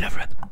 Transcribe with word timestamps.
Hello 0.00 0.08
friend. 0.08 0.49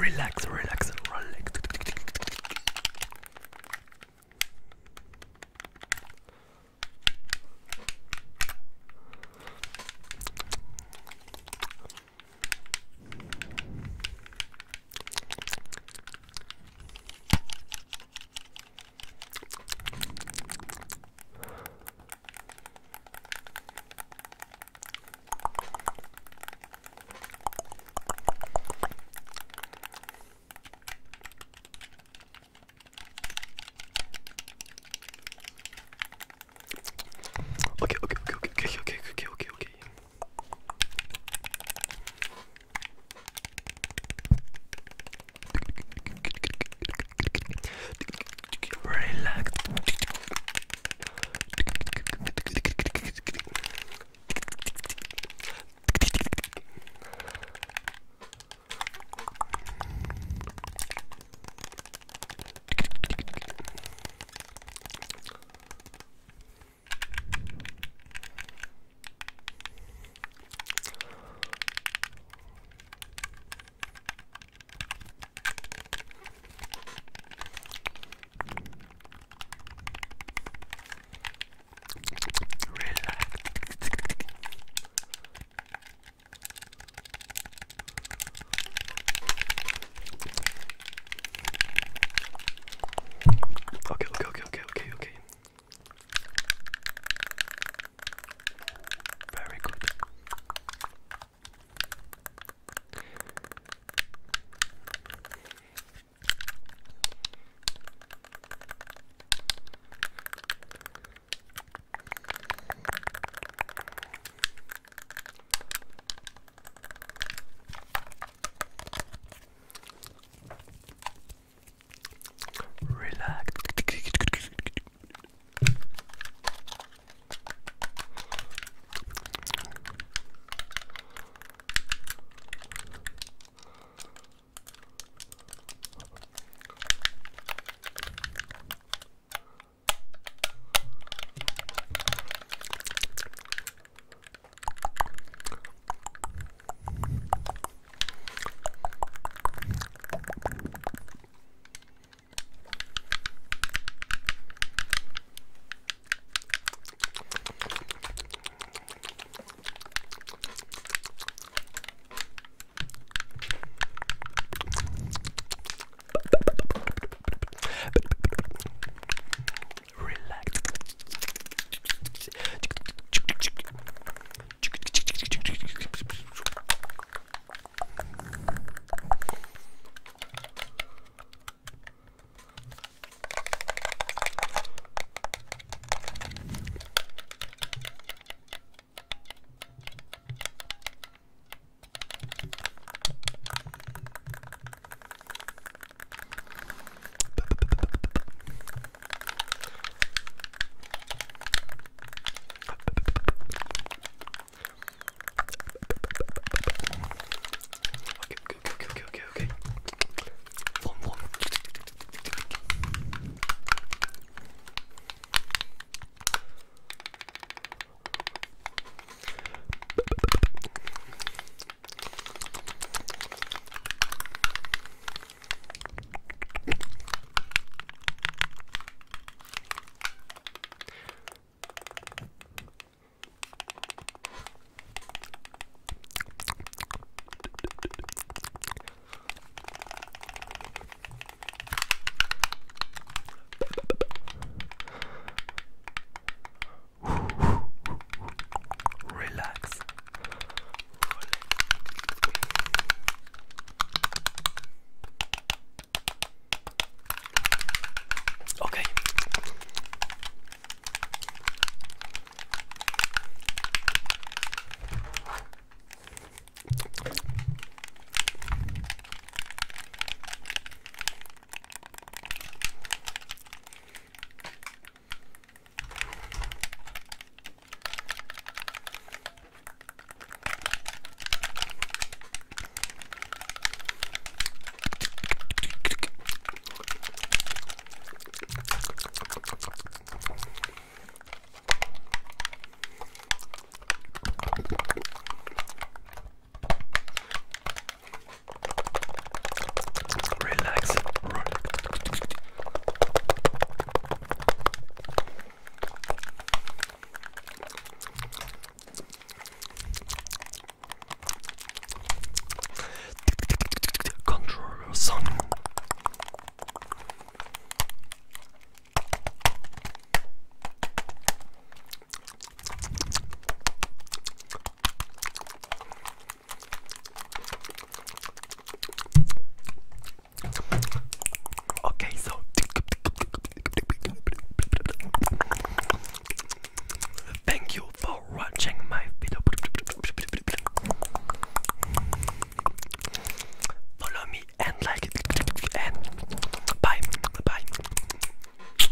Relax, 0.00 0.46
relax. 0.46 0.89